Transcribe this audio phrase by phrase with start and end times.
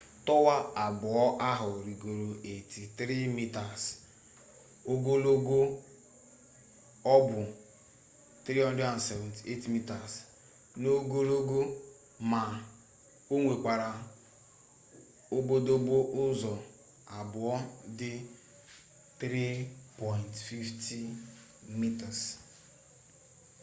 [0.27, 3.81] towa abuo ahu rigoro 83 meters
[4.93, 5.59] ogologo
[7.13, 7.41] o bu
[8.45, 10.13] 378 meters
[10.81, 11.59] n'ogologo
[12.31, 12.43] ma
[13.33, 13.89] o nwekwara
[15.37, 16.53] obodobo uzo
[17.19, 17.55] abuo
[17.97, 18.11] di
[19.19, 22.17] 3.50m